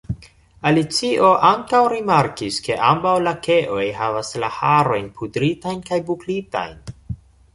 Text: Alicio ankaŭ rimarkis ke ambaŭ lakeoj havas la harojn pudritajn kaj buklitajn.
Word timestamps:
Alicio 0.67 1.27
ankaŭ 1.49 1.81
rimarkis 1.93 2.57
ke 2.69 2.77
ambaŭ 2.93 3.11
lakeoj 3.27 3.83
havas 3.99 4.33
la 4.45 4.49
harojn 4.55 5.13
pudritajn 5.19 5.87
kaj 5.91 6.03
buklitajn. 6.11 6.83